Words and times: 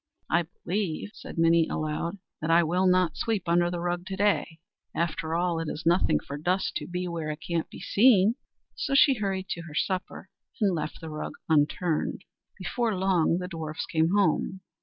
"I 0.31 0.41
believe," 0.65 1.11
said 1.13 1.37
Minnie 1.37 1.67
aloud, 1.69 2.17
"that 2.41 2.49
I 2.49 2.63
will 2.63 2.87
not 2.87 3.15
sweep 3.17 3.43
under 3.47 3.69
the 3.69 3.79
rug 3.79 4.07
to 4.07 4.15
day. 4.15 4.57
After 4.95 5.35
all, 5.35 5.59
it 5.59 5.69
is 5.69 5.85
nothing 5.85 6.19
for 6.19 6.39
dust 6.39 6.73
to 6.77 6.87
be 6.87 7.07
where 7.07 7.29
it 7.29 7.37
can't 7.47 7.69
be 7.69 7.79
seen." 7.81 8.33
So 8.73 8.95
she 8.95 9.19
hurried 9.19 9.49
to 9.49 9.61
her 9.61 9.75
supper 9.75 10.31
and 10.59 10.73
left 10.73 11.01
the 11.01 11.11
rug 11.11 11.33
unturned. 11.47 12.23
Before 12.57 12.95
long 12.95 13.37
the 13.37 13.47
dwarfs 13.47 13.85
came 13.85 14.09
home. 14.09 14.61